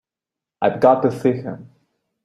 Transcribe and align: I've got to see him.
I've 0.63 0.79
got 0.79 1.03
to 1.03 1.11
see 1.11 1.33
him. 1.33 1.69